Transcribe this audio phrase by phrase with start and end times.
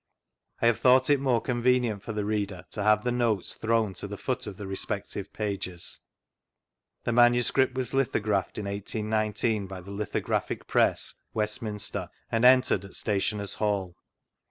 [0.63, 4.07] I have thought it more convenient for th^ reader to have the notes thrown to
[4.07, 5.99] the foot of the respective pages.
[7.03, 12.43] The manu script was lithographed, in 18 19, by the Litho graphic Press, Westminster, and
[12.43, 13.95] entered at Stationers* Hall.